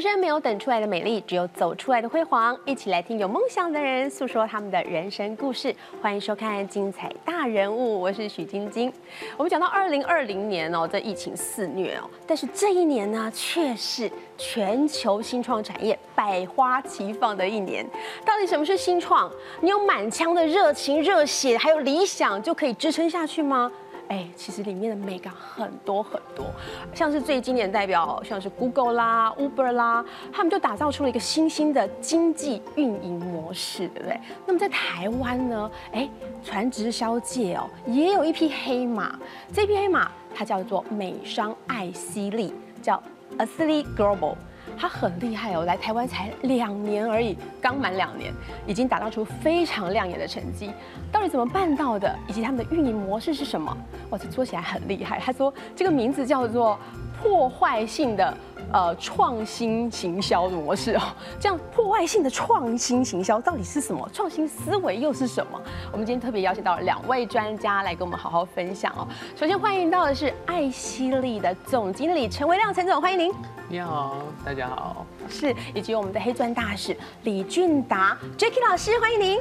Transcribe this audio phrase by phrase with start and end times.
[0.00, 2.58] 人生没有等出来的美丽，只有走出来的辉煌。
[2.64, 5.76] 一起来听有梦想的人诉说他们的人生故事。
[6.00, 8.90] 欢迎收看《精彩大人物》，我是许晶晶。
[9.36, 17.86] 我们讲到二零二零年哦，这疫情肆虐哦，但是这一年呢，却是全球新创产业百花齐放的一年。
[18.24, 19.30] 到底什么是新创？
[19.60, 23.70] 你有满腔的热情、热血，还有理想，就可以支撑下去吗？
[24.10, 26.46] 哎，其实里面的美感很多很多，
[26.92, 34.20] 像是最经典代表，像是 Google 啦、Uber 啦，他们就打造出了一个新兴的经济运营模式，对不对？
[34.44, 36.10] 那么在台湾呢，哎，
[36.42, 39.16] 传直销界哦，也有一匹黑马，
[39.52, 43.00] 这匹黑马它叫做美商艾希利，叫
[43.38, 44.34] Asli Global。
[44.80, 48.32] 他很厉害哦，来台湾才两年而已，刚满两年，
[48.66, 50.70] 已经打造出非常亮眼的成绩。
[51.12, 52.16] 到底怎么办到的？
[52.26, 53.76] 以及他们的运营模式是什么？
[54.08, 55.18] 哇，这说起来很厉害。
[55.18, 56.78] 他说这个名字叫做
[57.22, 58.34] 破坏性的。
[58.72, 61.02] 呃，创新行销的模式哦，
[61.40, 64.08] 这样破坏性的创新行销到底是什么？
[64.12, 65.60] 创新思维又是什么？
[65.90, 69.04] 我们今天特别邀请到了两位专家来跟我们好好分享哦。
[69.34, 73.59] 首先欢迎到的是爱希利的总经理陈维亮，陈总，欢迎您。
[73.72, 75.06] 你好，大家好。
[75.28, 79.40] 是，以及我们的黑钻大使李俊达，Jacky 老师，欢迎您。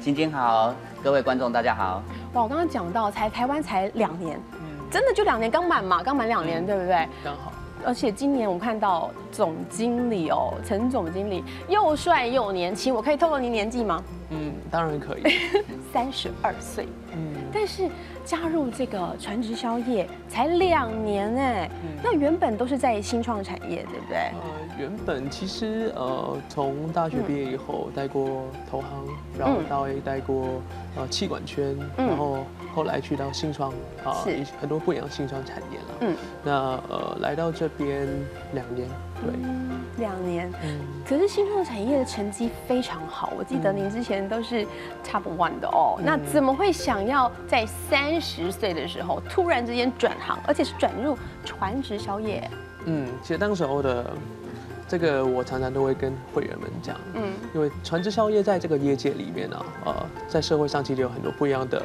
[0.00, 0.72] 晶晶好，
[1.02, 2.00] 各位观众大家好。
[2.34, 7.08] 哇，我刚刚讲到才台湾才两年，嗯，真的就两年刚满嘛，刚满两年，对不对？
[7.24, 7.52] 刚好。
[7.84, 14.00] 而且今年我看到总经理哦，陈总经理又帅又年轻，我可以透露您年纪吗？
[14.30, 15.22] 嗯，当然可以，
[15.92, 16.86] 三十二岁。
[17.16, 17.88] 嗯，但是
[18.24, 21.70] 加入这个传直销业才两年哎，
[22.02, 24.18] 那原本都是在新创产业，对不对？
[24.18, 28.88] 呃，原本其实呃，从大学毕业以后待过投行，
[29.38, 30.60] 然后到也待过
[30.96, 32.38] 呃气管圈，然后。
[32.74, 33.70] 后来去到新创
[34.04, 34.26] 啊，
[34.60, 35.94] 很多不一样新创产业了。
[36.00, 36.52] 嗯，那
[36.88, 38.08] 呃来到这边
[38.52, 38.88] 两年，
[39.22, 39.32] 对，
[39.98, 40.52] 两年。
[40.64, 44.66] 嗯，可是新创产业的成绩非常好，我记得您之前都是
[45.08, 46.00] top one 的哦。
[46.04, 52.48] 那怎么会想要在三十岁的时候突然之间转行，而且是转入传直销业？
[52.86, 54.10] 嗯，其实当时候的
[54.86, 59.94] 这个我常常都会跟会员们讲，嗯，因为传直销业在这个业界里面呢，呃，
[60.28, 61.82] 在社会上其实有很多不一样的。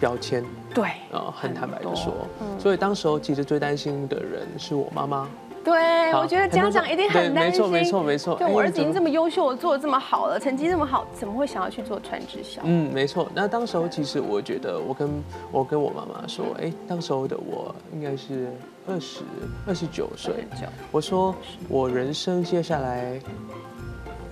[0.00, 0.44] 标签
[0.74, 5.28] 对，呃，很坦白的说，嗯所以当时候其实最担心的人是我妈妈。
[5.64, 7.62] 对，我觉得家长一定很担心。
[7.62, 8.34] 没错，没错，没错。
[8.36, 12.60] 对我儿子已经这么优秀，做的这么好了，成绩这么好，怎么会想要去做传直销？
[12.64, 13.28] 嗯，没错。
[13.34, 15.08] 那当时候其实我觉得，我跟
[15.52, 18.52] 我跟我妈妈说，哎，当时候的我应该是
[18.88, 19.20] 二十
[19.66, 20.46] 二十九岁。
[20.90, 21.34] 我说
[21.68, 23.20] 我人生接下来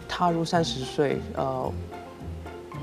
[0.08, 1.72] 踏入三十岁，呃。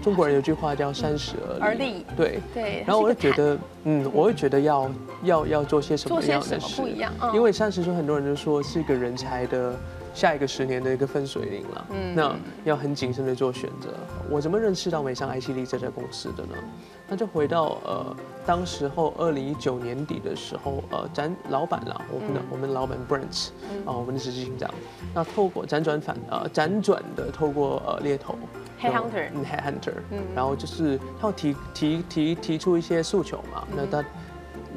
[0.07, 2.81] 中国人有句话叫“三十而立”，对对。
[2.87, 4.89] 然后我就觉得，嗯，我会觉得要
[5.23, 7.11] 要要做些什么样的事，不一样。
[7.33, 9.75] 因为三十岁，很多人就说是一个人才的
[10.13, 11.87] 下一个十年的一个分水岭了。
[11.89, 13.89] 嗯，那要很谨慎的做选择。
[14.29, 16.55] 我怎么认识到美商 IC 力这家公司的呢？
[17.09, 18.15] 那就回到呃，
[18.45, 23.49] 当时候二零一九年底的时候，呃，咱老板啦，我们的我们老板 Branch
[23.85, 24.73] 啊，我们的执行长，
[25.13, 28.33] 那透过辗转反呃辗转的透过呃猎头。
[28.81, 34.07] Head Hunter，嗯，Head Hunter，嗯，然后就是他提提提提出一些诉求嘛，那他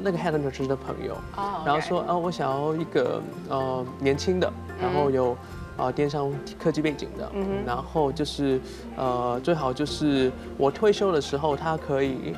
[0.01, 4.51] 那个 Head Hunter 是他的朋友，哦，然后说啊，我想要一个呃年轻的，
[4.81, 5.37] 然后有
[5.77, 8.59] 啊电商科技背景的，嗯然后就是
[8.97, 12.35] 呃最好就是我退休的时候他可以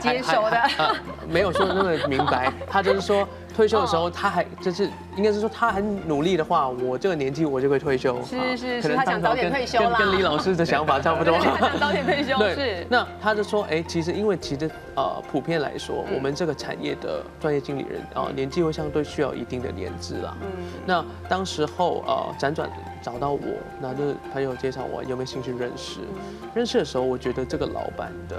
[0.00, 0.94] 接手的，
[1.28, 3.26] 没有说的那么明白， 他就是说。
[3.60, 4.88] 退休的时候，他还就是
[5.18, 8.18] 应该是说他很努力的话，我这个年纪我就会退休。
[8.22, 11.36] 是是是，他想早点退休啦跟李老师的想法差不多。
[11.60, 12.38] 他想早点退休。
[12.40, 20.34] 对，那他就说，哎，其实因为其实呃，普遍来说，我们这个产业的专业经理人啊，年纪会相对需要一定的年资啦。
[20.40, 20.48] 嗯。
[20.86, 22.66] 那当时候呃，辗转
[23.02, 23.40] 找到我，
[23.78, 26.00] 那就是朋友介绍我，有没有兴趣认识？
[26.54, 28.38] 认识的时候，我觉得这个老板的。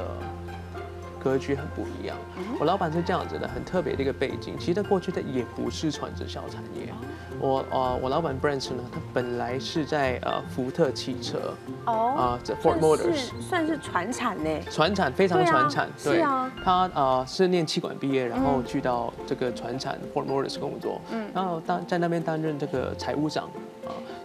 [1.24, 2.18] 格局很不一样。
[2.60, 4.56] 我老板是这样子的，很特别的一个背景。
[4.60, 6.94] 其实他过去的也不是传直销产业。
[7.40, 11.54] 我呃，我老板 Branch 呢，他本来是在呃福特汽车
[11.86, 15.90] 哦啊，这 Ford Motors 算是传产呢，传产非常传产。
[16.04, 23.50] 对啊，他呃是念气管毕业，然后去到这个传产 Ford Motors 工作，嗯，然后当在那边担任这个财务长。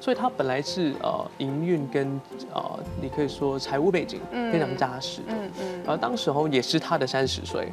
[0.00, 2.20] 所以他本来是呃营运跟
[2.52, 4.20] 呃你可以说财务背景
[4.52, 7.72] 非常扎实的，嗯嗯，而当时候也是他的三十岁，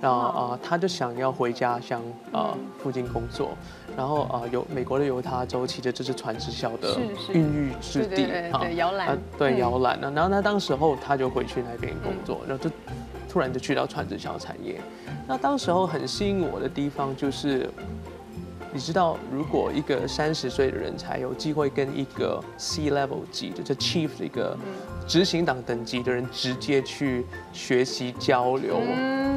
[0.00, 2.02] 然后啊他就想要回家乡
[2.32, 3.50] 啊附近工作，
[3.96, 6.98] 然后啊有美国的犹他州其实这是传直销的
[7.32, 10.00] 孕育之地啊，对摇篮，对摇篮。
[10.00, 12.70] 呢，然后他当时候他就回去那边工作，然后就
[13.28, 14.80] 突然就去到传直销产业，
[15.28, 17.70] 那当时候很吸引我的地方就是。
[18.74, 24.58] 你知道，如果一个三十岁的人才有机会跟一个 C level 级的，这 chief 的一个
[25.06, 28.80] 执行长等级的人直接去学习交流，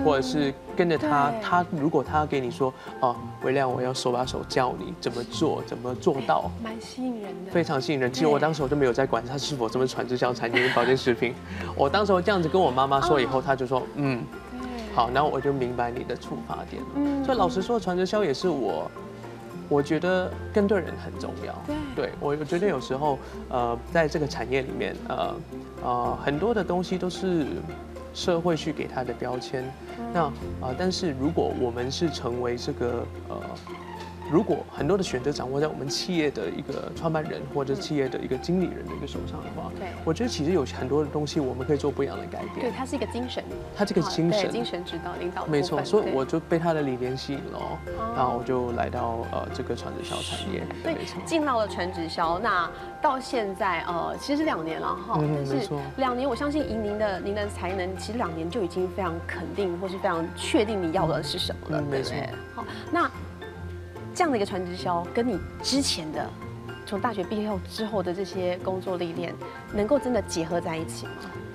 [0.03, 6.49] 或者是跟着他，他如果他给你说，哦，微亮，我要手把手教你怎么做，怎么做到。
[6.63, 7.51] 蛮吸引人的。
[7.51, 8.11] 非常吸引人。
[8.11, 11.35] 其实我当时我就没有在管他是否这么传直销产业跟保健食品。
[11.77, 14.23] 我当时我这样子跟我妈妈说以后，她就说，嗯，
[14.95, 16.87] 好，然后我就明白你的出发点了。
[16.95, 18.89] 嗯所以老实说，传直销也是我，
[19.69, 21.53] 我觉得跟对人很重要。
[21.95, 23.17] 对我我觉得有时候，
[23.49, 25.35] 呃，在这个产业里面，呃
[25.83, 27.45] 呃，很多的东西都是
[28.13, 29.63] 社会去给他的标签。
[29.99, 33.41] 嗯那啊、呃但是如果我们是成为这个呃。
[34.31, 39.88] 如果很多的选择掌握在我们企业的一个创办人或者企业的一个经理人的一个手上的话，对。
[40.03, 42.53] 我觉得其实有很多的东西我们可以做不一样的改变。
[42.56, 42.74] 对，变。
[42.74, 43.44] 它是一个精神，
[43.75, 47.77] 他这个精神， 精神指导领导没错，所以我就被他的理念吸引了哦，
[48.15, 50.95] 然后我就来到呃这个传直销产业，对
[51.25, 52.69] 进到了传直销，那
[53.01, 55.80] 到现在呃，其实是两年了哈，嗯但是没错。
[55.97, 62.30] 两年，我相信以您的您的才能，其实两年就已经非常肯定或是非常确定你要的是什么了，对不对？
[62.56, 63.09] 好，那
[64.17, 66.27] 这样的一个传直销，跟你之前的
[66.87, 69.31] 从大学毕业后之后的这些工作历练，
[69.71, 71.11] 能够真的结合在一起吗？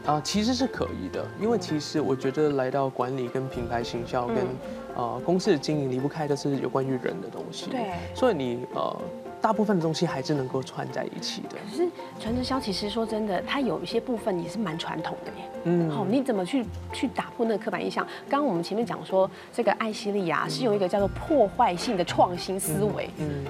[0.07, 4.47] 啊、其实是可以的，因为其实我觉得来到管理跟品牌行销跟、嗯。
[4.95, 7.95] 呃公司的经营离不开的是有关于人的东西，对。
[8.15, 8.97] 所以你呃
[9.43, 11.91] 大部分的东西还是能够串在一起的，可是
[12.21, 15.45] 传直销其实说真的，它有一些部分也是蛮传统的耶。
[15.65, 18.07] 嗯好，你怎么去去打破那个刻板印象？
[18.31, 23.11] 刚刚我们前面讲说，这个艾希利亚，是用一个叫做破坏性的创新思维。
[23.19, 23.45] 嗯，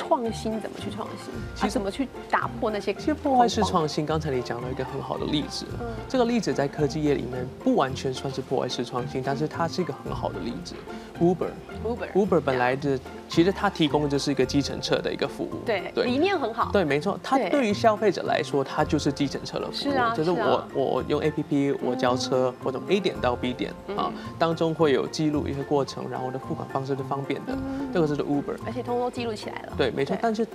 [0.00, 1.32] 创新怎么去创新？
[1.54, 10.74] 其实啊，怎么去打破那些其实破坏式创新，刚才你讲了一个很好的例子，嗯这个例子在科技业里面不完全算是破坏式创新，但是它是一个很好的例子
[11.20, 11.50] ，Uber。
[11.84, 12.98] Uber Uber 本来的，
[13.28, 15.50] 其实它提供的就是一个计程车的一个服务。
[15.64, 16.70] 对理念很好。
[16.72, 19.92] 对，没错，它对对于消费者来说，它就是计程车的服务。
[19.92, 27.56] 是啊就是我我用 APP 我叫车，我从 A 点到 B 点嗯啊，当中会有记录一些过程，然后我的付款方式是方便的，
[27.94, 28.56] 这个就是 Uber。
[28.66, 29.72] 而且通通记录起来了。
[29.76, 30.46] 对，没错，但是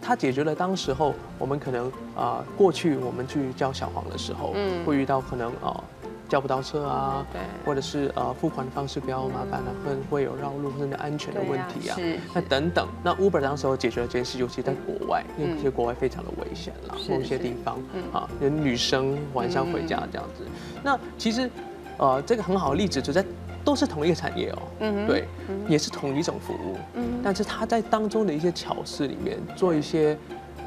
[0.00, 4.84] 它解决了当时候我们可能啊、过去我们去叫小黄的时候，嗯。
[4.84, 5.82] 会遇到可能啊、
[6.28, 7.40] 叫不到车啊，对。
[7.64, 11.96] 或者是呃付款的方式比较麻烦啊，会会有绕路甚至安全的问题啊
[12.34, 12.88] 那等等。
[13.02, 18.02] 那 Uber 当时候解决了这件事，尤其在国外，因为嗯有些国外非常的危险啦，某些地方嗯。
[18.12, 20.44] 啊，有女生晚上回家这样子。
[20.82, 21.50] 那其实
[21.98, 23.24] 呃这个很好的例子就在
[23.66, 25.24] 都是同一个产业哦，嗯对，
[25.68, 30.16] 也是同一种服务，嗯但是它在当中的一些巧思里面做一些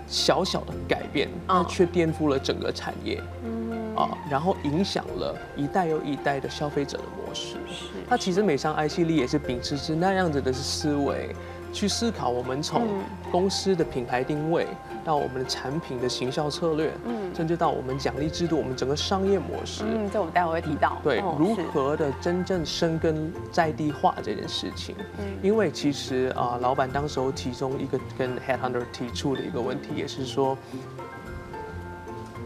[0.05, 3.23] 小小的改变，嗯它却颠覆了整个产业。
[3.45, 3.95] 嗯。
[3.95, 7.55] 啊，然后影响了一代又一代的消费者的模式。
[7.69, 7.85] 是。
[8.09, 11.35] 那其实美商 IC 力也是秉持是那样子的思维，
[11.71, 13.01] 去思考我们从嗯
[13.31, 14.67] 公司的品牌定位
[15.05, 19.83] 到我们的产品的行销策略，嗯甚至到我们奖励制度，我们整个商业模式。
[19.85, 20.97] 嗯，这我们待会会提到。
[21.03, 30.57] 对哦，如何的真正深耕在地化这件事情，嗯因为其实啊、老板当时候其中一个跟 headhunter 提出的一个问题，也是说，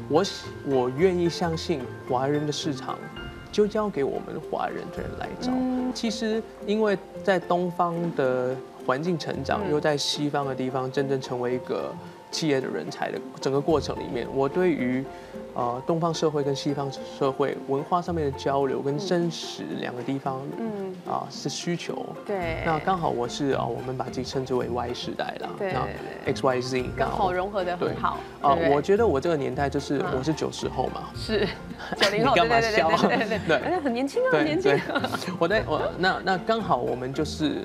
[0.10, 3.00] 我喜我愿意相信华人的市场，
[3.52, 5.52] 就交给我们华人的人来找。
[5.54, 11.94] 嗯其实因为在东方的环境成长，嗯又在西方的地方真正成为一个
[12.32, 15.04] 企业的人才的整个过程里面，我对于
[15.54, 22.04] 呃东方社会跟西方社会文化上面的交流跟真实两个地方嗯啊、是需求。
[22.26, 25.50] 对，那刚好我是啊、我们把自己称之为 Y 时代啦。
[25.60, 25.82] 对那
[26.26, 28.18] 对 X Y Z 刚好融合的很好。
[28.42, 31.10] 啊、我觉得我这个年代就是嗯我是九十后嘛。
[31.16, 31.48] 是
[32.02, 32.72] 九零后，你干嘛对
[33.28, 34.76] 对对很年轻啊，很年轻。，
[35.38, 37.64] 我在我那那刚好我们就是。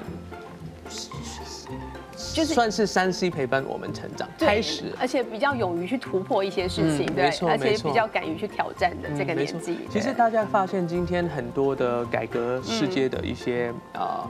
[2.35, 9.79] 就是算是三 C 陪伴我们成长，开始而且比较勇于去突破一些事情，对而且比较敢于去挑战的这个年纪。
[9.91, 14.29] 其实大家发现今天很多的改革世界的一些啊。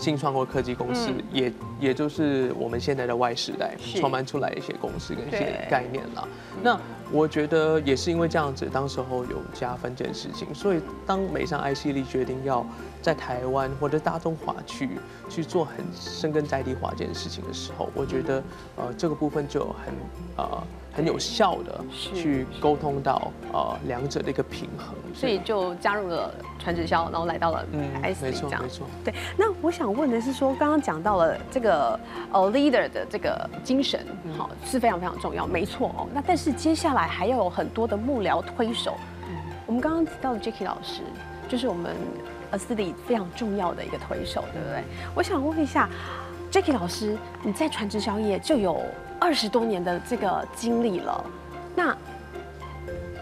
[0.00, 6.28] 新创或科技公司嗯，也也就是我们现在的外时代创办出来一些公司跟一些概念了。
[6.62, 12.64] 那我觉得也是因为这样子，当时候有加分这件事情，所以当美商 IC 力决定要
[13.00, 14.90] 在台湾或者大中华区
[15.28, 18.42] 去做很深根在地化这件事情的时候，我觉得
[18.76, 19.94] 呃这个部分就很
[20.36, 20.62] 呃
[20.92, 24.94] 很有效的去沟通到呃两者的一个平衡。
[25.14, 28.68] 所以就加入了传直销，然后来到了嗯 S 没 D 这样错没。
[28.68, 28.86] 错。
[29.04, 31.98] 对，那我想问的是说，刚刚讲到了这个
[32.32, 36.06] 呃 leader 的这个精神，嗯好、是非常非常重要，没错哦。
[36.12, 38.96] 那但是接下来还要有很多的幕僚推手。
[39.28, 39.36] 嗯
[39.66, 41.02] 我们刚刚提到的 Jacky 老师，
[41.46, 41.94] 就是我们
[42.50, 44.82] a s 里非常重要的一个推手，对不对？
[45.14, 45.88] 我想问一下
[46.50, 48.82] ，j a c k i e 老师，你在传直销业就有
[49.20, 51.24] 二十多年的这个经历了，
[51.74, 51.96] 那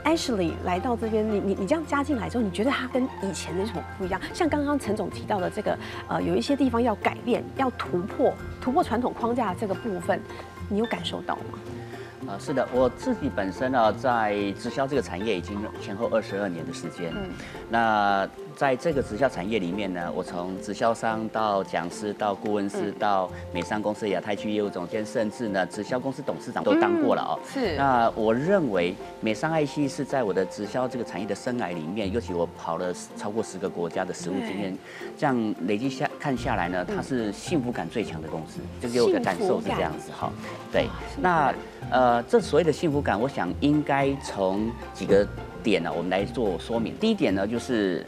[0.04, 4.20] Ashley 来到这边，你你你这样加进来之后，你觉得他跟以前的有什么不一样？
[4.32, 5.76] 像刚刚陈总提到的这个，
[6.08, 10.22] 呃，有一些地方要改变，要突破，突破传统框架这个部分，
[10.68, 12.28] 你有感受到吗？
[12.28, 17.28] 啊，是的，我自己本身呢，在直销这个产业已经前后二十二年的时间，嗯，
[17.68, 18.28] 那。
[18.56, 27.38] 在这个直销产业里面呢，我从直销商到讲师到顾问师到美商公司亚太区业务总监，甚至呢直销公司董事长都当过了哦。
[27.52, 27.76] 是。
[27.76, 34.78] 那我认为美商爱惜是在我的直销这个产业的生涯里面，尤其我跑了超过十个国家的实务经验，
[35.18, 40.32] 这样累积下看下来呢，它是幸福感最强的公司，就给我的感受是这样子哈。
[40.72, 40.88] 对。
[41.20, 41.54] 那
[41.90, 45.28] 呃，这所谓的幸福感，我想应该从几个
[45.62, 46.96] 点呢，我们来做说明。
[46.96, 48.02] 第一点呢，就是。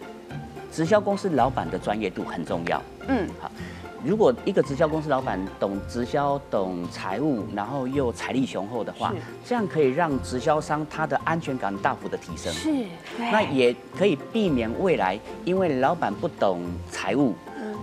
[0.71, 2.83] 直销公司老板的专业度很重要。
[3.09, 3.51] 嗯，好，
[4.05, 12.53] 如果一个直销公司老板懂直销、懂财务，然后又财力雄厚的话，这样可以让直销商他的安全感大幅的提升。
[12.53, 12.71] 是，
[13.19, 16.61] 那也可以避免未来因为老板不懂
[16.91, 17.35] 财务，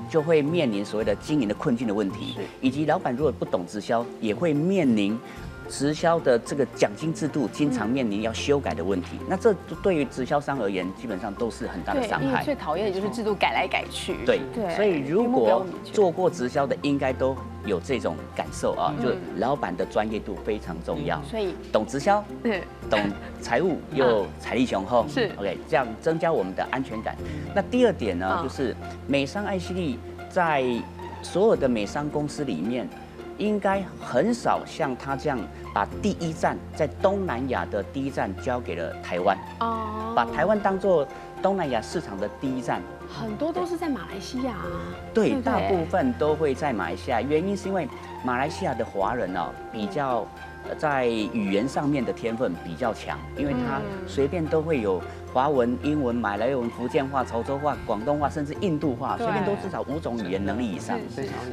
[0.09, 5.19] 就会面临所谓的经营的困境的问题，以及老板如果不懂直销，也会面临。
[5.67, 12.43] 直销的这个奖金制度经常面临要修改的问题，那这对于直销商而言，基本上都是很大的伤害。
[12.43, 14.15] 最讨厌的就是制度改来改去。
[14.25, 21.21] 对对，所以如果做过直销的，应该都有这种感受啊，就是老板的专业度非常重要。
[21.23, 22.23] 所以懂直销，
[22.89, 22.99] 懂
[23.41, 27.15] 财务又财力雄厚，是 OK，这样增加我们的安全感。
[27.55, 28.75] 那第二点呢，就是
[29.07, 29.97] 美商爱希利
[30.29, 30.63] 在
[31.21, 32.87] 所有的美商公司里面。
[33.37, 35.37] 应该很少像他这样
[35.73, 39.37] 把第一站在东南亚的第一站交给了台湾。
[39.59, 41.07] 哦，把台湾当做
[41.41, 44.65] 东南亚市场的第一站，很多都是在马来西亚啊。
[45.13, 47.87] 对，大部分都会在马来西亚，原因是因为
[48.23, 50.25] 马来西亚的华人哦比较
[50.77, 55.01] 在语言上面的天分比较强，因为他随便都会有
[55.33, 60.97] 华文、英文、马来文、福建话、潮州话、广东话，甚至印度话，随便都至少五种语言能力以上，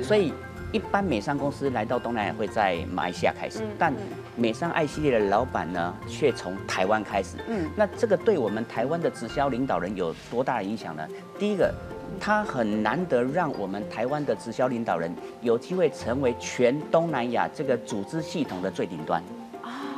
[0.00, 0.32] 所以。
[0.72, 3.92] 一般美商公司来到东南亚会在马来西亚开始，但
[4.34, 7.36] 美商爱系列的老板呢，却从台湾开始。
[7.46, 11.06] 嗯，那这个对我们台湾的直销领导人有多大的影响呢？
[11.38, 11.72] 第一个，
[12.18, 19.22] 他很难得让我们台湾的直销领导人有机会成为全东南亚这个组织系统的最顶端。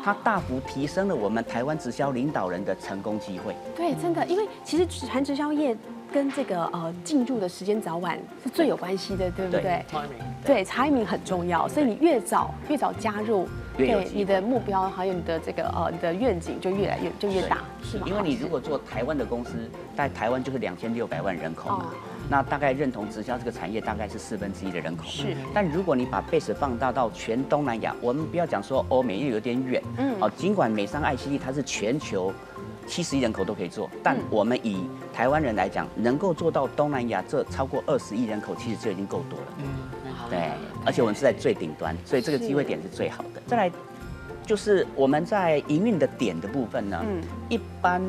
[0.05, 3.55] 它大幅提升了我们台湾直销领导人的成功机会。
[3.75, 5.75] 对，真的，因为其实传直销业。
[6.15, 18.07] 跟这个呃进入的时间早晚是最有关系的，对不对？timing 对，timing 很重要，所以你越早越早加入，对你的目标还有你的这个呃你的愿景就越来越就越大，是吗？
[18.07, 21.87] 因为你如果做台湾的公司，在台湾就是两千六百万人口嘛，
[22.31, 25.03] 那大概认同直销这个产业大概是四分之一的人口。
[25.07, 32.33] 是，但如果你把 base 放大到全东南亚，我们不要讲说欧美，因为有点远，嗯，哦，尽管美商爱奇艺它是全球。
[32.87, 39.47] 七十亿人口都可以做，但我们以台湾人来讲，能够做到东南亚这超过二十亿人口，其实就已经够多了。
[39.59, 39.67] 嗯，
[40.31, 40.51] 对，
[40.85, 43.41] 而且我们是在最顶端，所以这个机会点是最好的。
[43.47, 43.73] 再来，
[44.45, 48.03] 就是我们在营运的点的部分呢，嗯，一般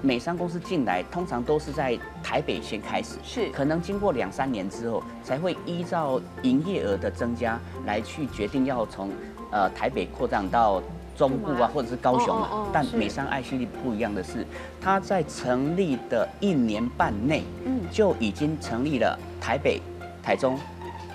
[0.00, 9.10] 美商公司进来，通常都是在台北先开始，是，可能经过两三年之后，才会依照营业额的增加来去决定要从
[9.50, 10.82] 呃台北扩张到。
[11.16, 14.46] 中部啊，或者是高雄嘛，但美商爱希利不一样的是，
[14.80, 19.80] 它在成立的一年半内，嗯，就已经成立了台北、
[20.22, 20.58] 台中、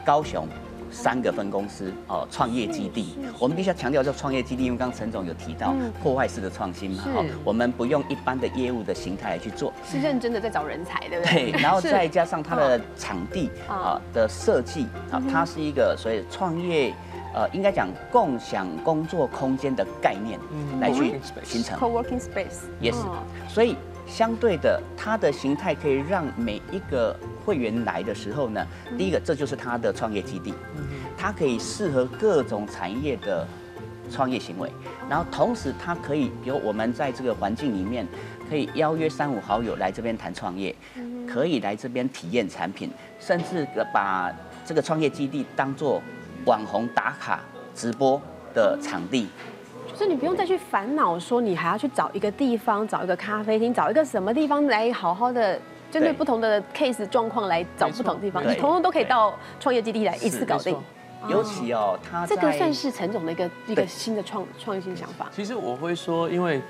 [0.06, 0.48] 高雄
[0.92, 3.18] 三个分公司哦，创业基地。
[3.40, 11.52] 我们必须要强调这创业基地，因为刚刚陈总有提到破坏式的创新嘛，哈，我们不用一般的业务的形态来去做，是认真的在找人才，对不对？
[11.52, 16.94] 对，然后再加上它的场地啊的设计啊，它是一个所以创业。
[17.38, 20.40] 呃，应该讲共享工作空间的概念
[20.82, 21.78] 来去形成。
[21.78, 22.96] Co-working space，yes，。
[23.48, 23.76] 所以
[24.08, 27.16] 相对的，它的形态可以让每一个
[27.46, 28.66] 会员来的时候呢，
[28.98, 30.52] 第一个这就是他的创业基地，
[31.16, 33.46] 它可以适合各种产业的
[34.10, 34.72] 创业行为。
[35.08, 38.08] 然后同时，它可以比如我们在这个环境里面，
[38.50, 40.76] 可以邀约三五好友来这边谈创业，
[41.32, 42.90] 可以来这边体验产品，
[43.20, 44.34] 甚至把
[44.66, 46.02] 这个创业基地当做。
[46.48, 47.42] 网红打卡
[47.76, 48.20] 直播
[48.54, 49.28] 的场地，
[49.92, 55.60] 就是你不用再去烦恼说你还要去找一个地方，找一个咖啡厅，找一个什么地方来好好的
[55.92, 60.76] 针对不同的 case 状况来找不同地方，你通通都可以到创业基地来一次搞定。
[61.28, 65.28] 尤其哦，他这个算是陈总的一个一个新的创创新想法。
[65.36, 66.62] 其实我会说，因为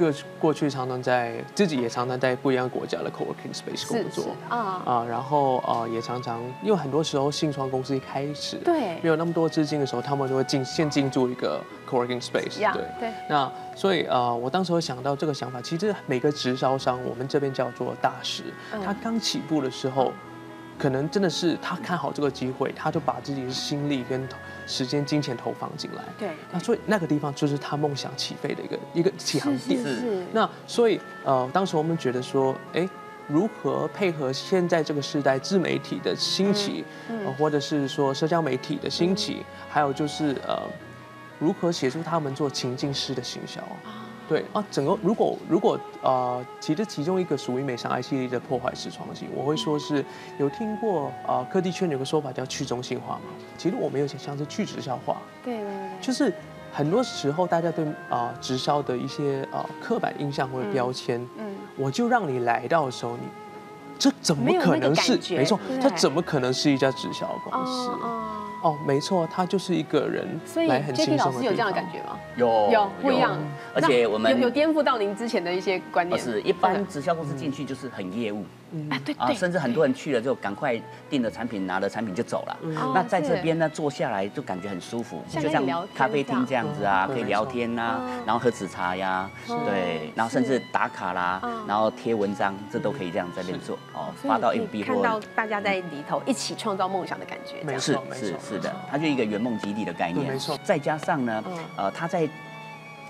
[0.00, 13.12] 过过去常常在自己也常常在不一样国家的 co-working space 工作啊啊，然后呃也常常因为很多时候新创公司一开始对没有那么多资金的时候，他们就会进先进驻一个 co-working space，对对。
[13.28, 18.44] 那所以呃我当时会想到这个想法，其实每个直销商我们这边叫做大使，
[18.84, 20.12] 他刚起步的时候。
[20.80, 24.26] 可能真的是他看好这个机会，他就把自己的心力跟
[24.66, 26.02] 时间、金钱投放进来。
[26.18, 29.82] 对，那所以那个地方就是他梦想起飞的一个 一个起航点。
[29.82, 30.26] 是是。
[30.32, 32.88] 那所以呃，当时我们觉得说，哎，
[33.28, 36.82] 如何配合现在这个时代自媒体的兴起，
[37.26, 40.62] 呃，或者是说社交媒体的兴起，还有就是呃，
[41.38, 43.62] 如何协助他们做情境式的行销。
[44.30, 50.04] 对啊，整个如果如果呃，其实其中一个属于美商 I C D 的破坏式创新，我会说是
[50.38, 53.22] 有听过啊，科技圈有个说法叫去中心化嘛。
[53.58, 56.32] 其实我们有点像是去直销化，对对对，就是
[56.72, 63.22] 很多时候大家对啊直销的一些啊刻板印象或者标签，嗯，我就让你来到的时候，你
[63.98, 65.58] 这怎么可能是没错？
[65.82, 67.88] 它怎么可能是一家直销公司？
[67.88, 68.39] 哦，
[68.86, 71.16] 没错，他就是一个人，所以 J.K.
[71.16, 72.18] 老师有这样的感觉吗？
[72.36, 73.38] 有，有不一样，
[73.74, 76.20] 而且我们有有颠覆到您之前的一些观念。
[76.20, 78.44] 是，一般直销公司进去就是很业务。
[78.88, 82.56] 啊，对啊，甚至很多人去了就赶快订了产品，拿了产品就走了。
[82.94, 89.28] 那在这边呢，坐下来就感觉很舒服，就像咖啡厅这样子啊，可以聊天呐，然后喝紫茶呀，
[89.66, 97.64] 对，然后甚至打卡啦，然后贴文章，这都可以这样在那边做哦，发到 FB 看到大家在里头一起创造梦想的感觉。
[97.64, 100.26] 没错，是是是的，它就一个圆梦基地的概念。
[100.26, 101.42] 没错，再加上呢，
[101.76, 102.28] 呃，它在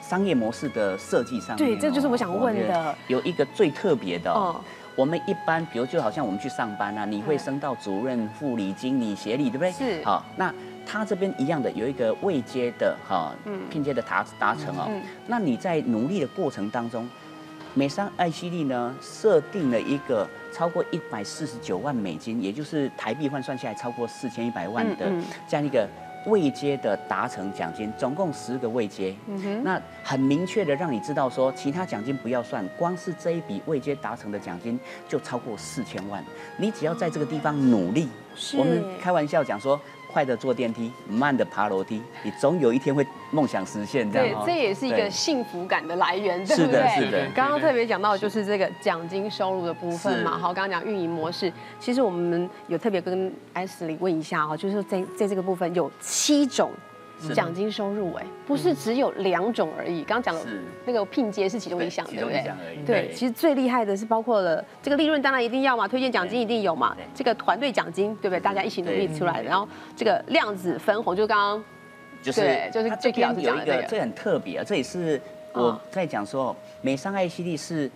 [0.03, 4.31] 商业模式的设计上，对，这就是我想问的，有一个最特别的。
[4.33, 4.61] 哦
[4.97, 9.73] 我们一般，比如就好像我们去上班啊，你会升到主任、副理、经理、协理，对不对？
[9.73, 10.05] 是。
[10.05, 10.53] 好，那
[10.85, 14.91] 他这边一样的有一个未接的哈，嗯拼接的达达成哦。
[15.27, 17.09] 那你在努力的过程当中，
[17.73, 25.11] 美商艾希利呢设定了一个超过一百四十九万美金，也就是台币换算下来超过四千一百万的
[25.49, 25.89] 这样一个。
[26.27, 29.15] 未接的达成奖金总共十个未接，
[29.63, 36.23] 那很明确的让你知道说，其他奖金不要算，光是这一笔未接达成的奖金就超过四千万。
[36.59, 38.07] 你只要在这个地方努力，
[38.59, 39.81] 我们开玩笑讲说。
[40.11, 44.11] 快的坐电梯，慢的爬楼梯，你总有一天会梦想实现。
[44.11, 46.89] 这样，对，这也是一个幸福感的来源，对不对？
[46.97, 50.37] 是的，刚刚特别讲到就是这个奖金收入的部分嘛。
[50.37, 56.71] 好，刚刚讲运营模式，其实我们有特别跟艾斯里问一下哦，就是在在这个部分有七种。
[57.35, 60.03] 奖金收入哎，不是只有两种而已。
[60.03, 60.51] 刚刚讲的
[60.85, 62.53] 那个聘接是其中一项，对不对？
[62.87, 68.41] 对，其实最厉害的是包括了这个利润，当然一定要嘛，推荐奖金一定有嘛，这个团队奖金，对不对？
[68.41, 69.49] 大家一起努力出来的。
[69.49, 71.65] 然后这个量子分红，就刚刚
[72.23, 75.21] 就是就是这边有一个，这很特别啊，这也是
[75.53, 77.91] 我在讲说，美商爱希利是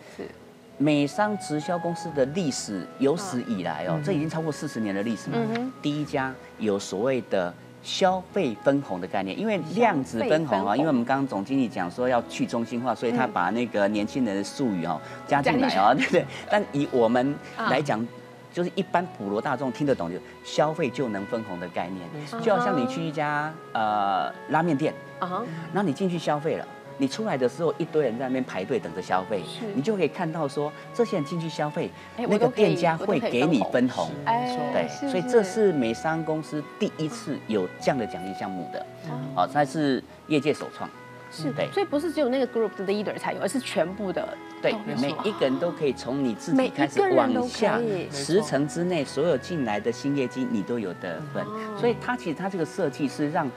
[0.77, 5.39] 美商直销公司的历史有史以来哦，这已经超过四十年的历史嘛，
[5.81, 7.53] 第一家有所谓的。
[7.85, 16.25] 消费分红的概念，因为量子分红啊，因为我们刚刚总经理讲说要去中心化，所以他把那个年轻人的术语哦加进来啊，对不对？
[16.51, 18.05] 但以我们来讲，
[18.53, 22.09] 就是一般普罗大众听得懂，就消费就能分红的概念，
[22.43, 26.67] 就好像你去一家呃拉面店，啊，然后你进去消费了。
[26.97, 29.43] 你出来的时候，一堆人在那边排队等着消费，
[29.75, 38.87] 你就可以看到说，这些人进去消费，那个店家会给你分红，对，所以这是美商公司第一次有这样的奖励项目的，
[39.35, 40.89] 哦，它是业界首创，
[41.33, 44.27] 是，对，所以不是只有那个 group 的 leader 才有，而是全部的，
[44.63, 47.81] 对，每一个人都可以从你自己开始往下，
[48.13, 51.45] 十层之内所有进来的新业绩你都有得分，
[51.77, 53.51] 所以它其实它这个设计是让。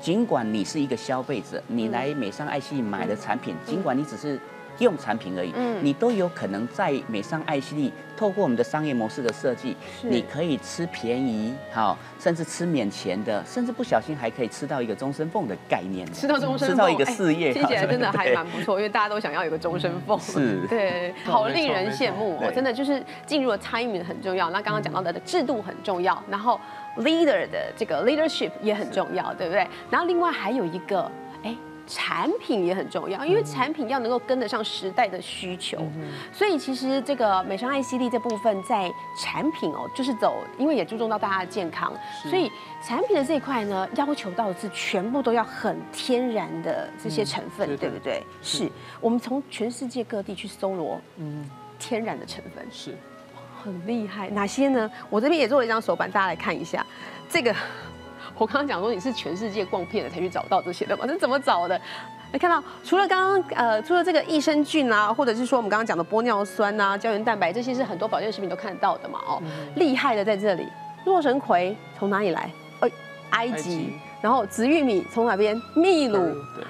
[0.00, 4.38] 尽管你是一个消费者，你来美商爱希利买的产品，尽管你只是
[4.78, 26.60] 用产品而已，嗯，你都有可能在美商爱希利透过我们的商业模式的设计，你可以吃便宜，好，甚至吃免钱的，甚至不小心还可以吃到一个终身俸的概念，吃到终身，吃到一个事业，听起来真的还蛮不错，因为大家都想要有个终身俸，是，对，好令人羡慕哦，真的就是进入了 timing 很重要，那刚刚讲到的制度很重要，然后。
[27.00, 29.68] leader 的这个 leadership 也很重要，对不对？
[29.90, 31.10] 然后另外还有一个，哎，
[31.86, 35.78] 产品也很重要，因为产品要能够跟得上时代的需求。
[36.32, 41.92] 所以其实这个美商爱希利这部分在产品哦，就是走，因为也注重到大家的健康，
[42.28, 42.50] 所以
[42.82, 48.22] 产品的这一块呢，要求到的是全部都要很天然的这些成分，对不对？
[48.42, 48.70] 是
[49.00, 52.96] 我们从全世界各地去搜罗，嗯，天然的成分是。
[53.62, 54.88] 很厉害，哪些呢？
[55.10, 56.86] 我这边也做了一张手板，大家来看一下。
[57.28, 57.52] 这个，
[58.38, 61.06] 我刚刚讲说你是全世界逛遍了才去找到这些的嘛？
[61.06, 61.80] 这怎么找的？
[62.32, 69.42] 来看到除了刚刚呃，除了这个益生菌啊，或者是说我们刚刚讲的玻尿酸啊、胶原蛋白，这些是很多保健食品都看得到的嘛，哦，
[69.76, 70.66] 厉害的在这里。
[71.04, 72.50] 洛神葵从哪里来？
[72.80, 72.90] 哎，
[73.30, 73.92] 埃及埃及。
[74.20, 75.60] 然后紫玉米从哪边？
[75.74, 76.18] 秘鲁。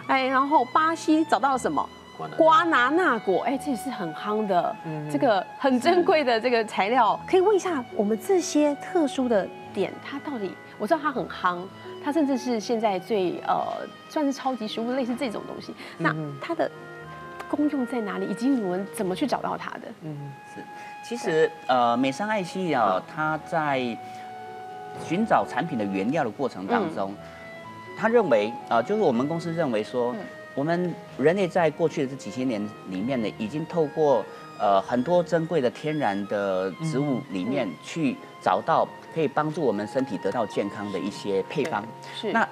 [0.09, 1.89] 哎，然后巴西找到了什么？
[2.19, 7.19] 瓜拿瓜拿纳果，哎，这也是很夯的，嗯这个很珍贵的这个材料。
[7.27, 9.47] 可以问一下，我们这些特殊的
[9.77, 10.51] 点，它到底？
[10.79, 11.59] 我知道它很夯，
[12.03, 15.75] 它甚至是现在最呃算是超级食物，类似这种东西。
[15.99, 16.71] 那嗯它的
[17.51, 18.27] 功用在哪里？
[18.27, 19.83] 以及我们怎么去找到它的？
[20.01, 20.63] 嗯，是
[21.07, 23.79] 其实呃，美商爱希啊，它在
[25.05, 27.15] 寻找产品的原料的过程当中，
[27.99, 30.19] 他认为啊、呃就是我们公司认为说，嗯
[30.55, 34.25] 我们人类在过去的这几千年里面呢，已经透过
[34.59, 41.83] 呃很多珍贵的天然的植物里面去找到可以帮助我们身体得到健康的一些配方。
[42.15, 42.31] 是。
[42.33, 42.47] 那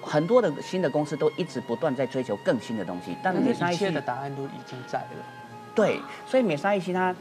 [0.00, 5.06] 很多的新的公司都一直不断在追求更新的东西，但是美商爱希一切的答案都已经在了。
[5.74, 7.14] 对，所以美沙一希它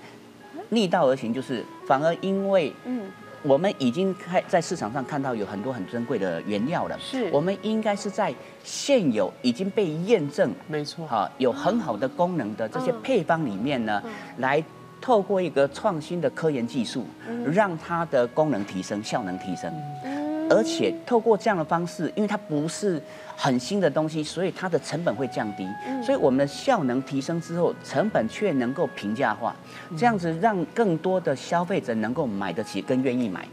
[0.69, 3.11] 逆道而行，就是反而因为嗯。
[3.43, 7.29] 我们已经开在市场上看到有很多很珍贵的原料了，是。
[7.31, 8.33] 我们应该是在
[8.63, 13.01] 现有已经被验证没错，哈有很好的功能的这些嗯。
[13.03, 14.01] 配方里面呢，
[14.37, 14.61] 来
[15.01, 17.05] 透过一个创新的科研技术，
[17.51, 19.71] 让它的功能提升、效能提升。
[20.03, 23.01] 嗯而且透过这样的方式，因为它不是
[23.35, 25.67] 很新的东西，所以它的成本会降低。
[26.01, 29.53] 所以我们的效能提升之后，成本却能够平价化，
[29.97, 33.45] 这样子让更多的消费者能够买得起，更愿意买。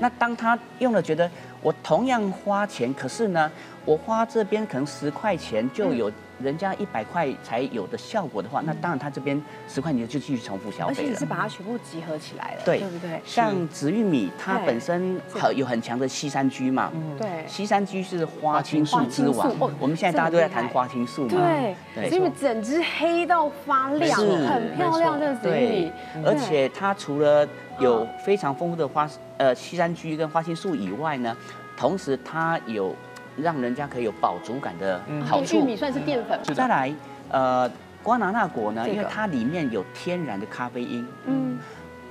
[0.00, 1.30] 那当他用了觉得
[1.62, 3.48] 我同样花钱，可是呢，
[3.84, 10.88] 我花这边可能十块钱就有人家一百块才有的效果的话，那当然他这边十块你就继续重复消费了。
[10.88, 11.24] 而且你是。
[11.24, 13.18] 把它全部集合起来了，对对不对？
[13.24, 17.44] 像紫玉米，它本身很有很强的西山居嘛，对。
[17.48, 22.10] 烯三居是花青素之王我们现在大家都在谈花青素嘛，对，对。
[22.10, 25.92] 所以整只黑到发亮，是很漂亮，这个紫玉米。
[26.12, 27.48] 对，，而且它除了
[27.80, 31.34] 有非常丰富的花呃烯三居跟花青素以外呢，
[31.74, 32.94] 同时它有
[33.36, 35.58] 让人家可以有饱足感的好处。
[35.58, 36.94] 玉米算是淀粉，再来，
[37.30, 37.70] 呃，
[38.02, 41.58] 瓜拿纳果呢，因为它里面有天然的咖啡因，嗯，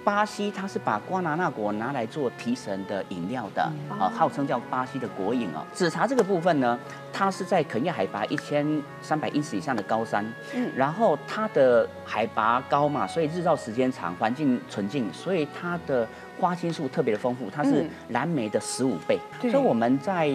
[0.04, 4.00] 巴西它是把瓜拿纳果拿来做提神的饮料的，嗯。
[4.00, 5.64] 啊，号称叫巴西的果饮哦。
[5.72, 6.78] 紫茶这个部分呢，
[7.14, 10.70] 它是在肯亚海拔一千三百英尺以上的高山，嗯。
[10.76, 16.08] 然后它的海拔高嘛，所以日照时间长，环境纯净，所以它的
[16.40, 17.90] 花青素特别的丰富，它是嗯。
[18.10, 20.34] 蓝莓的十五倍，所以我们在。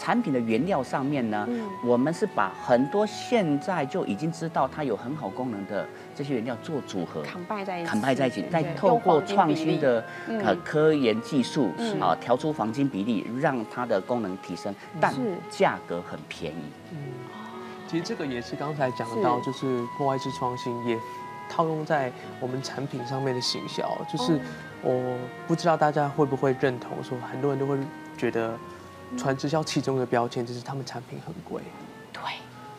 [0.00, 1.68] 产品的原料上面呢，嗯。
[1.84, 5.86] 我们是把很多现在就已经知道它有很好功能的
[6.16, 10.40] 这些原料做组合，扛拜在一起，砍派在一起，再透过创新的嗯。
[10.44, 12.00] 呃科研技术嗯。
[12.00, 15.20] 啊，调出黄金比例，让它的功能提升，但是。
[15.50, 16.64] 价格很便宜。
[17.86, 20.96] 其实这个也是刚才讲到，就是破坏式创新也
[21.50, 22.10] 套用在
[22.40, 24.40] 我们产品上面的行销，就是哦。
[24.82, 27.76] 我不知道大家会不会认同，说很多人都会
[28.16, 28.56] 觉得
[29.16, 31.62] 传直销其中的标签就是他们产品很贵，
[32.12, 32.22] 对，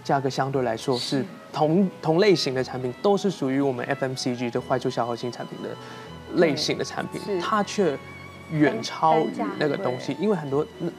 [0.04, 5.70] 价格相对来说是同同类型的产品都是属于我们 FMCG 就坏处消耗性产品的
[6.36, 7.98] 类型的产品，它却
[8.52, 10.90] 远超于那个东西，因为很多那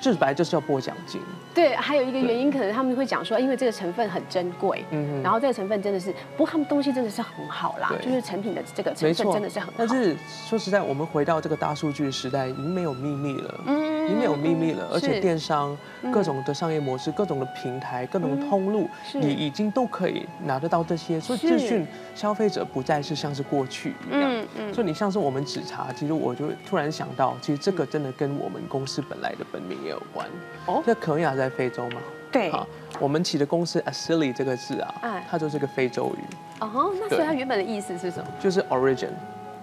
[0.00, 1.20] 这本来就是要拨奖金，
[1.52, 9.74] 对，还有一个原因，可能他们会讲说，因为这个成分很珍贵，嗯然后这个成分真的是，不过他们东西真的是很好啦，就是成品的这个成分，真的是很好。
[9.76, 10.16] 但是
[10.46, 13.60] 说实在，我们回到这个大数据时代，已经没有秘密了。
[13.66, 15.76] 嗯已经没有秘密了，而且电商
[16.10, 24.22] 各种的商业模式、各种的平台、各种的通路，你已经都可以拿得到这些，所以是资讯消费者不再是像是过去一样。
[24.32, 30.26] 嗯嗯所以你像是我们纸茶，其实我就突然想到，其实这个真的跟我们公司本来的本名也有关。
[30.66, 30.82] 哦？
[30.84, 32.00] 那肯亚在非洲嘛，
[32.32, 32.66] 对，好，
[32.98, 38.28] 我们起的公司 Asili 这个字啊哎，它就是个非洲语，哦，那所以它原本的意思是什么？
[38.40, 39.10] 就是 origin，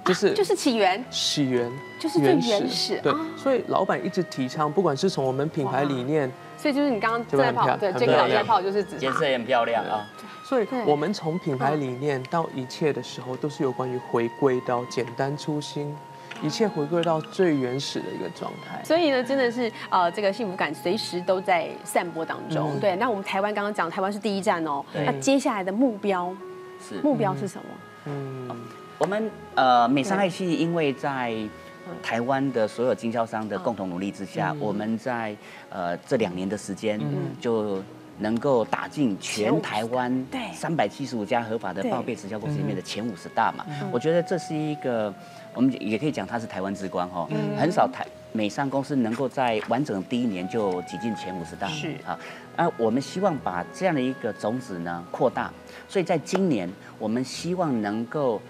[0.05, 1.69] 就是就是起源，起源，
[1.99, 3.01] 就是最原始。
[3.03, 10.07] 对啊，所以老板一直提倡，不管是从我们品牌理念，所以就是你刚刚这个在跑，很漂很对这个老在跑就是指茶颜色也很漂亮啊。
[10.47, 15.95] 所以我们从品牌理念到一切的时候，都是有关于回归到简单初心，
[16.41, 18.83] 一切回归到最原始的一个状态。
[18.83, 22.71] 所以呢，真的是呃，这个幸福感随时都在散播当中。
[22.73, 24.83] 嗯对，那我们台湾刚刚讲，台湾是第一站哦。
[24.93, 26.33] 对那接下来的目标，
[26.87, 27.65] 是目标是什么？
[28.05, 28.49] 嗯，
[28.97, 31.35] 我们呃美商爱系，因为在
[32.03, 35.35] 台湾的所有经销商的共同努力之下，嗯我们在
[35.69, 37.81] 呃这两年的时间嗯就。
[38.19, 40.41] 能够打进全台湾对。
[40.53, 41.91] 三百七十五家合法的对。
[41.91, 43.89] 报备直销公司里面的前五十大嘛，嗯。
[43.91, 45.13] 我觉得这是一个，
[45.53, 47.57] 我们也可以讲它是台湾之光哈，嗯。
[47.57, 51.95] 很少台美商公司能够在完整的第一年就挤进前五十大，是。
[52.05, 52.17] 啊。
[52.55, 55.51] 啊，我们希望把这样的一个种子呢扩大，
[55.89, 58.41] 所以在今年我们希望能够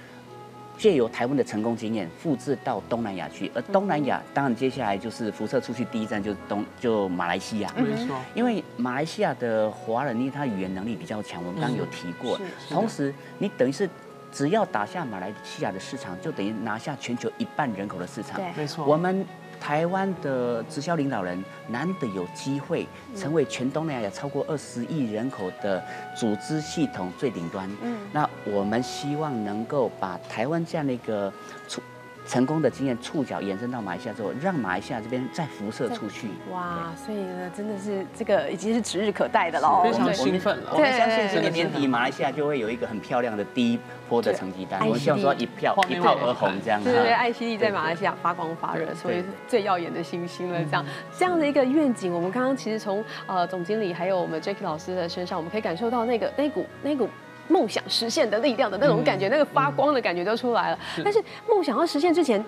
[0.77, 13.89] 借由台湾的成功经验复制到东南亚去，而东南亚当然接下来就是辐射出去第一站就是东就马来西亚，没错，因为马来西亚的华人因为他语言能力比较强，我们刚刚有提过，同时你等于是。
[14.31, 18.35] 只要打下马来西亚的市场，就等于拿下全球一半人口的市场。
[18.35, 18.85] 对，没错。
[18.85, 19.25] 我们
[19.59, 25.83] 台湾的直销领导人难得有机会成为全东南亚超过二十亿人口的
[26.15, 27.69] 组织系统最顶端。
[27.81, 31.31] 嗯，那我们希望能够把台湾这样的一个
[31.67, 31.81] 出。
[32.27, 36.29] 成功的经验触角延伸到马来西亚之后，让马来西亚这边再辐射出去。
[36.51, 40.71] 哇，所以呢，真的是这个已经是指日可待的了，非常兴奋了。
[40.73, 44.79] 我们相信今年年底马来西亚就会有一个很漂亮的第一波的成绩单。
[44.81, 46.83] 我们希望说一票一炮而红这样。
[46.83, 50.63] 对对，爱希利在马来西亚发光发热，所以是最耀眼的星星了。
[50.65, 50.85] 这样
[51.17, 57.07] 这样的一个愿景，我们刚刚其实从呃总经理还有我们 Jacky 老师的身上，我们可以感受到那个那股那股。
[57.47, 60.79] 梦想实现的力量的那种感觉，那个发光的感觉就出来了。
[61.03, 62.43] 但是梦想要实现之前，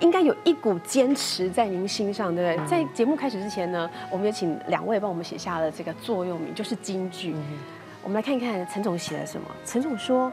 [0.00, 2.66] 应该有一股坚持在您心上，对不对？
[2.66, 7.34] 在节目开始之前呢，我们也请两位帮我们写下了这个座右铭，就是金句。
[8.02, 9.46] 我们来看一看陈总写了什么。
[9.64, 10.32] 陈总说：“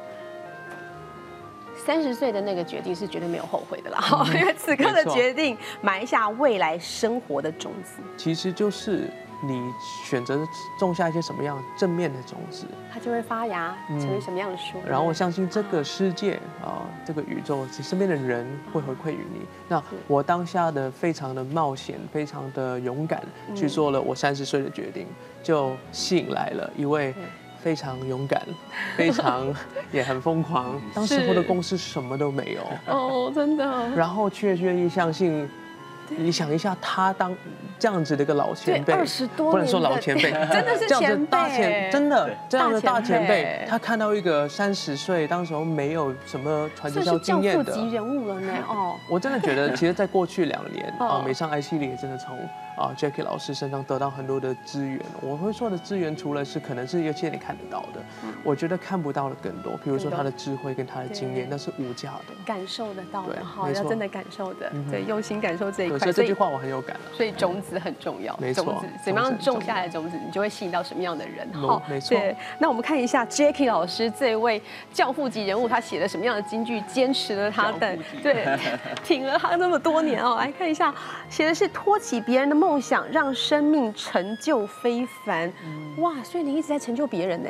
[1.84, 4.00] 三十岁的那个决定是绝对没有后悔的啦，
[4.36, 9.10] 因为此刻的决定埋下未来生活的种子。”其实就是。
[9.46, 10.48] 你选择
[10.80, 14.78] 种下一些什么样正面的种子，它就会发芽，成为什么样的树。
[14.88, 19.42] 然后我相信这个世界啊，这个宇宙，其身边的人会回馈于你。
[19.68, 23.22] 那我当下的非常的冒险，非常的勇敢，
[23.54, 25.06] 去做了我三十岁的决定，
[25.44, 27.14] 就吸引来了一位
[27.62, 28.42] 非常勇敢、
[28.96, 29.54] 非常
[29.92, 30.82] 也很疯狂。
[30.94, 33.90] 当时候的公司什么都没有哦，真的。
[33.90, 35.50] 然后却愿意相信。
[36.16, 37.36] 你想一下，他当
[37.84, 48.54] 这样子的一个老前辈，二十多不能说老前辈， 真的是前辈，真的这样的大前辈，他看到一个三十岁，当时候没有什么传销经验的，级人物了呢。
[48.70, 52.40] 哦，我真的觉得， 其实，在过去两年啊，美商 I C 里也真的从。
[52.76, 55.00] 啊，Jackie 老师身上得到很多的资源。
[55.22, 58.02] 我会说的资源，除了是可能是有些你看得到的，
[58.44, 59.74] 我觉得看不到的更多。
[59.84, 66.00] 比如说他的智慧跟他的经验，那是无价的，感受得到的哈，要真的感受的，对，用心感受这一块。
[66.00, 71.48] 所以这句话我很有感所以种子很重要，没错，怎么样种下来的种子，你就会吸引到什么样的人。
[71.54, 72.18] 好，没错。
[72.58, 78.48] 那我们看一下 Jackie 老师这位教父级人物，他写了什么样的金句，坚持了他的，对，
[79.04, 80.38] 挺了他那么多年哦。
[80.40, 80.94] 来看一下，
[81.30, 83.34] 写的是托起别人的梦想，让。
[83.44, 85.52] 生命成就非凡，
[85.98, 86.14] 哇！
[86.24, 87.50] 所以你一直在成就别人呢。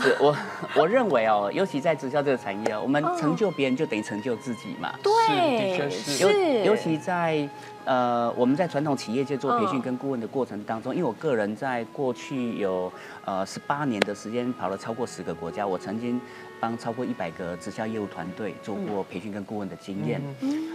[0.00, 0.36] 是我
[0.76, 4.92] 我认为哦，尤其在直销这个产业，我们成就别人就等于成就自己嘛。
[5.02, 6.64] 对，是。
[6.64, 7.48] 尤其在
[7.84, 12.90] 呃，我们在传统企业界做培训跟顾问的过程当中，因为我个人在过去有
[13.24, 16.20] 呃十八年的时间跑了超过十个国家，我曾经
[16.64, 20.18] 帮超过一百个直销业务团队做过培训跟顾问的经验。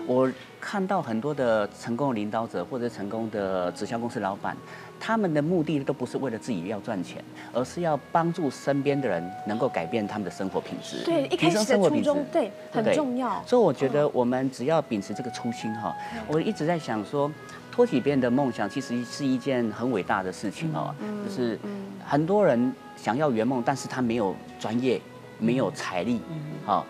[0.06, 4.56] 我看到很多的成功的领导者或者成功的直销公司老板。
[5.02, 7.24] 他们的目的都不是为了自己要赚钱，
[7.54, 13.42] 而是要帮助身边的人能够改变他们的生活品质，对，提升生活品质，对，很重要。
[13.48, 15.96] 所以我觉得我们只要秉持这个初心哈，
[16.28, 17.32] 我一直在想说，
[17.72, 20.94] 托起别人的梦想其实是一件很伟大的事情哦，
[21.26, 21.58] 就是
[22.06, 25.02] 很多人想要圆梦，但是他没有专业，
[25.40, 26.22] 没有财力，
[26.66, 26.86] 好，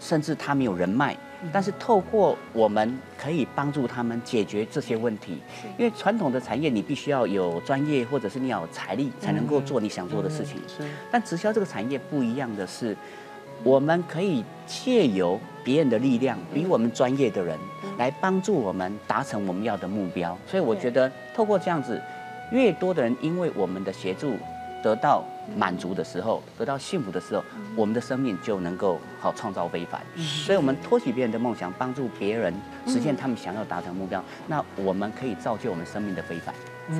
[0.00, 1.16] 甚至他没有人脉。
[1.52, 5.40] 但是透过我们可以帮助他们解决这些问题，
[5.78, 10.56] 因为传统的产业你必须要有专业或者是你要有财力才能够做你想做的事情。
[10.68, 10.82] 是。
[11.10, 12.94] 但直销这个产业不一样的是，
[13.62, 17.58] 我们可以借由别人的力量，比我们专业的人
[17.96, 20.36] 来帮助我们达成我们要的目标。
[20.46, 21.98] 所以我觉得透过这样子，
[22.52, 24.34] 越多的人因为我们的协助。
[24.82, 25.22] 得到
[25.56, 27.42] 满足的时候，得到幸福的时候，
[27.76, 30.00] 我们的生命就能够好创造非凡。
[30.16, 32.54] 所以，我们托起别人的梦想，帮助别人
[32.86, 36.54] 实现他们想要达成目标，那我们可以造就我们生命的非凡。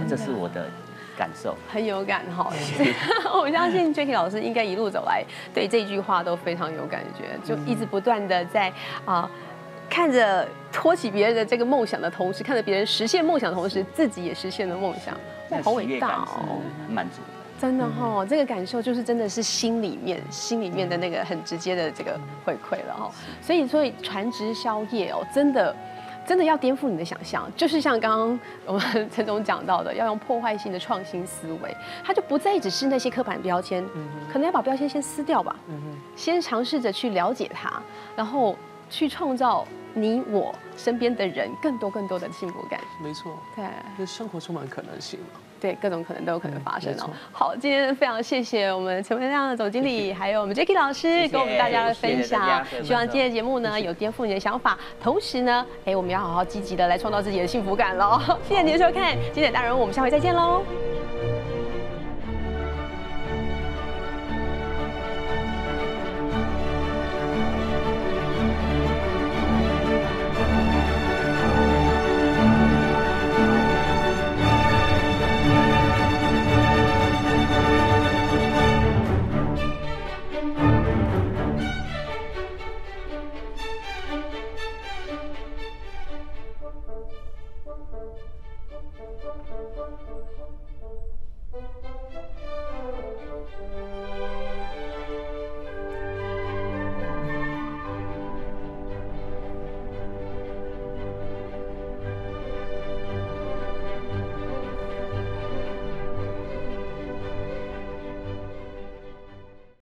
[0.09, 0.69] 这是我的
[1.17, 2.53] 感受，很有感哈。
[3.35, 8.73] 我相信 Jacky 老师应该一路走来，对这句话都非常有感觉，就一直不断的在
[9.05, 9.29] 啊，
[9.89, 15.17] 看着托起别人的这个梦想的同时，看着别人实现梦想的同时，自己也实现了梦想，
[15.51, 17.21] 哇好伟大哦，满足。
[17.61, 23.11] 真的哈，这个感受就是真的是心里面、心里面的那个很直接的这个回馈了哈。
[23.43, 25.77] 所以，所以传直销业哦，真的，
[26.27, 33.85] 真的要颠覆你的想象，就是像刚刚我们 陈总讲到的，要用破坏性的创新思维，它就不再只是那些刻板标签，
[34.33, 35.55] 可能要把标签先撕掉吧，
[36.17, 37.83] 先尝试着去了解它，
[38.17, 38.57] 然后
[38.89, 42.81] 去创造你我身边的人更多更多的幸福感。
[43.03, 43.67] 没错，对，
[43.99, 45.41] 就生活充满可能性嘛。
[45.61, 47.11] 对，各种可能都有可能发生哦。
[47.33, 52.83] 好，今天非常谢谢我们陈文亮的总经理，还有我们 Jacky 老师谢跟我们大家的分谢谢大享家。
[52.83, 58.21] 希望今天的节目呢有颠覆你的想法，同时呢，哎，我们要好好积极的来创造自己的幸福感喽。
[58.49, 60.90] 谢谢您的收看，经典大人物，我们下回再见喽。